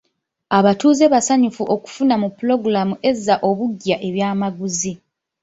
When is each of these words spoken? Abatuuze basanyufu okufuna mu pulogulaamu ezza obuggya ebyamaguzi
Abatuuze 0.57 1.05
basanyufu 1.13 1.63
okufuna 1.75 2.15
mu 2.21 2.29
pulogulaamu 2.37 2.95
ezza 3.09 3.35
obuggya 3.49 3.95
ebyamaguzi 4.07 4.91